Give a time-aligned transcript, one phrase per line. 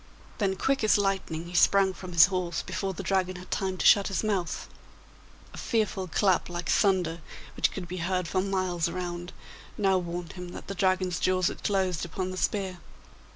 [0.39, 3.85] Then quick as lightning he sprang from his horse before the Dragon had time to
[3.85, 4.67] shut his mouth.
[5.53, 7.21] A fearful clap like thunder,
[7.55, 9.31] which could be heard for miles around,
[9.77, 12.79] now warned him that the Dragon's jaws had closed upon the spear.